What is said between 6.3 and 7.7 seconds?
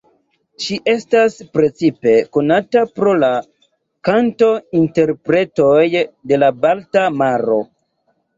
de la Balta Maro.